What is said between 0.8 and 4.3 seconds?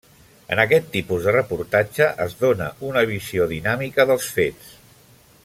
tipus de reportatge es dóna una visió dinàmica